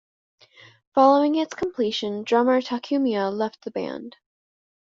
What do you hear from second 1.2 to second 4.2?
its completion, drummer Takumiya left the band.